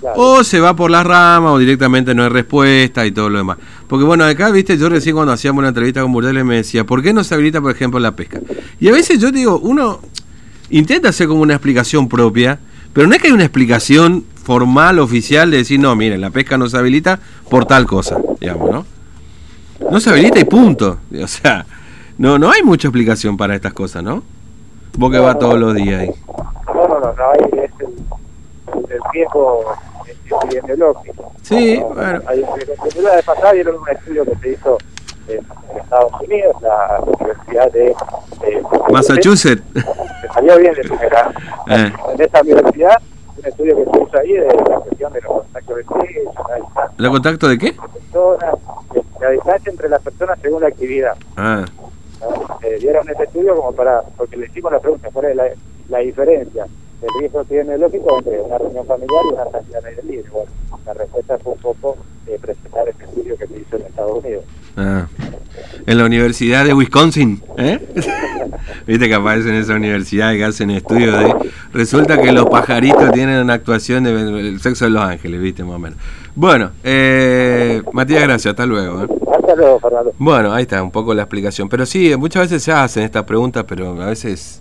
Claro. 0.00 0.20
O 0.20 0.44
se 0.44 0.60
va 0.60 0.76
por 0.76 0.90
las 0.90 1.06
ramas 1.06 1.52
o 1.52 1.58
directamente 1.58 2.14
no 2.14 2.22
hay 2.22 2.28
respuesta 2.28 3.06
y 3.06 3.12
todo 3.12 3.30
lo 3.30 3.38
demás. 3.38 3.56
Porque 3.88 4.04
bueno, 4.04 4.24
acá, 4.24 4.50
viste, 4.50 4.76
yo 4.76 4.88
recién 4.90 5.14
cuando 5.14 5.32
hacíamos 5.32 5.60
una 5.60 5.68
entrevista 5.68 6.02
con 6.02 6.12
Burdel 6.12 6.44
me 6.44 6.56
decía, 6.56 6.84
¿por 6.84 7.02
qué 7.02 7.12
no 7.14 7.24
se 7.24 7.34
habilita, 7.34 7.60
por 7.62 7.70
ejemplo, 7.72 7.98
la 7.98 8.14
pesca? 8.14 8.40
Y 8.78 8.88
a 8.88 8.92
veces 8.92 9.18
yo 9.18 9.32
digo, 9.32 9.58
uno 9.58 10.00
intenta 10.70 11.08
hacer 11.10 11.28
como 11.28 11.42
una 11.42 11.54
explicación 11.54 12.08
propia, 12.08 12.58
pero 12.92 13.06
no 13.06 13.14
es 13.14 13.20
que 13.20 13.28
hay 13.28 13.32
una 13.32 13.44
explicación 13.44 14.24
formal, 14.42 14.98
oficial, 14.98 15.50
de 15.50 15.58
decir, 15.58 15.78
no, 15.80 15.94
miren, 15.96 16.20
la 16.20 16.30
pesca 16.30 16.56
no 16.56 16.68
se 16.68 16.76
habilita 16.78 17.18
por 17.50 17.64
tal 17.66 17.86
cosa, 17.86 18.16
digamos, 18.40 18.70
¿no? 18.70 18.86
No 19.90 20.00
se 20.00 20.10
habilita 20.10 20.38
y 20.40 20.44
punto. 20.44 20.98
O 21.22 21.26
sea, 21.26 21.66
no, 22.18 22.38
no 22.38 22.50
hay 22.50 22.62
mucha 22.62 22.88
explicación 22.88 23.36
para 23.36 23.54
estas 23.54 23.72
cosas, 23.72 24.02
¿no? 24.02 24.22
Vos 24.96 25.10
que 25.10 25.18
No, 25.18 25.24
va 25.24 25.38
todos 25.38 25.58
los 25.58 25.74
días 25.74 26.00
ahí. 26.02 26.10
No, 26.66 26.88
no, 26.88 27.00
no, 27.00 27.12
no, 27.12 27.30
ahí 27.32 27.64
es 27.64 27.70
el, 27.80 28.90
el 28.90 29.00
riesgo 29.12 29.64
epidemiológico. 30.44 31.32
Sí, 31.42 31.78
No, 31.78 31.88
bueno. 31.90 32.22
Hay 32.26 32.40
un 32.40 32.56
riesgo 32.56 32.72
epidemiológico. 32.74 33.16
de 33.16 33.22
pasada 33.22 33.52
vieron 33.52 33.76
un 33.76 33.88
estudio 33.88 34.24
que 34.24 34.36
se 34.36 34.52
hizo 34.52 34.78
en, 35.28 35.38
en 35.72 35.78
Estados 35.78 36.12
Unidos, 36.20 36.56
la 36.62 37.00
Universidad 37.06 37.72
de... 37.72 37.94
de 38.40 38.62
Massachusetts. 38.90 39.62
Se 40.20 40.28
salió 40.34 40.58
bien 40.58 40.74
de. 40.74 40.80
Eh. 40.82 41.92
En 42.14 42.20
esa 42.20 42.40
universidad, 42.42 43.02
un 43.38 43.46
estudio 43.46 43.76
que 43.76 43.84
se 43.84 44.02
hizo 44.02 44.18
ahí 44.18 44.32
de 44.32 44.46
la 44.46 44.80
cuestión 44.80 45.12
de 45.12 45.20
los 45.20 45.32
contactos 45.32 45.78
estrechos, 45.78 46.34
la 46.48 46.56
distancia 46.56 46.94
¿Lo 46.96 47.10
contacto 47.10 47.48
de 47.48 47.58
qué? 47.58 47.72
personas, 47.72 48.54
la 49.20 49.30
distancia 49.30 49.70
entre 49.70 49.88
las 49.88 50.02
personas 50.02 50.38
según 50.40 50.62
la 50.62 50.68
actividad. 50.68 51.16
Ah. 51.36 51.64
Eh, 52.62 52.78
dieron 52.80 53.08
ese 53.08 53.24
estudio 53.24 53.54
como 53.56 53.72
para, 53.72 54.02
porque 54.16 54.36
le 54.36 54.46
hicimos 54.46 54.72
la 54.72 54.80
pregunta, 54.80 55.08
¿cuál 55.12 55.26
es 55.26 55.36
la, 55.36 55.44
la 55.88 55.98
diferencia 55.98 56.66
del 57.00 57.10
riesgo 57.20 57.42
epidemiológico 57.42 58.18
entre 58.18 58.40
una 58.40 58.58
reunión 58.58 58.86
familiar 58.86 59.22
y 59.24 59.34
una 59.34 59.50
salida 59.50 59.78
al 59.78 59.84
aire 59.84 60.02
libre? 60.02 60.30
Bueno, 60.30 60.50
la 60.86 60.94
respuesta 60.94 61.38
fue 61.38 61.52
un 61.52 61.58
poco 61.58 61.96
eh, 62.26 62.38
presentar 62.40 62.88
ese 62.88 63.04
estudio 63.04 63.36
que 63.36 63.46
se 63.46 63.60
hizo 63.60 63.76
en 63.76 63.82
Estados 63.82 64.24
Unidos. 64.24 64.44
ah. 64.76 65.06
En 65.86 65.98
la 65.98 66.04
Universidad 66.04 66.64
de 66.64 66.74
Wisconsin, 66.74 67.42
¿eh? 67.56 67.78
Viste 68.86 69.08
que 69.08 69.14
aparece 69.14 69.48
en 69.48 69.54
esa 69.56 69.74
universidad 69.74 70.32
que 70.32 70.44
hacen 70.44 70.70
estudios 70.70 71.18
de... 71.18 71.34
Resulta 71.72 72.20
que 72.20 72.32
los 72.32 72.46
pajaritos 72.46 73.10
tienen 73.12 73.40
una 73.40 73.54
actuación 73.54 74.04
del 74.04 74.60
sexo 74.60 74.84
de 74.84 74.90
los 74.90 75.02
ángeles, 75.02 75.40
viste, 75.40 75.64
más 75.64 75.76
o 75.76 75.78
menos. 75.78 75.98
Bueno, 76.34 76.70
eh, 76.84 77.82
Matías, 77.92 78.22
gracias, 78.24 78.52
hasta 78.52 78.66
luego. 78.66 79.04
¿eh? 79.04 79.08
Hasta 79.34 79.54
luego, 79.54 79.80
Fernando. 79.80 80.12
Bueno, 80.18 80.52
ahí 80.52 80.62
está 80.62 80.82
un 80.82 80.90
poco 80.90 81.14
la 81.14 81.22
explicación. 81.22 81.68
Pero 81.68 81.86
sí, 81.86 82.14
muchas 82.16 82.42
veces 82.42 82.62
se 82.62 82.72
hacen 82.72 83.04
estas 83.04 83.24
preguntas, 83.24 83.64
pero 83.66 84.00
a 84.02 84.06
veces 84.06 84.54